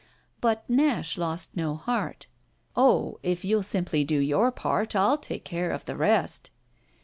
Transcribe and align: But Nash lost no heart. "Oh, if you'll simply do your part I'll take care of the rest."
But 0.41 0.67
Nash 0.67 1.15
lost 1.15 1.55
no 1.55 1.75
heart. 1.75 2.25
"Oh, 2.75 3.19
if 3.21 3.45
you'll 3.45 3.61
simply 3.61 4.03
do 4.03 4.17
your 4.17 4.51
part 4.51 4.95
I'll 4.95 5.19
take 5.19 5.45
care 5.45 5.69
of 5.69 5.85
the 5.85 5.95
rest." 5.95 6.49